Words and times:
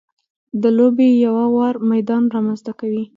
د 0.61 0.63
لوبې 0.77 1.07
یو 1.25 1.33
ه 1.43 1.47
وار 1.55 1.75
میدان 1.91 2.23
رامنځته 2.33 2.71
کوي. 2.79 3.03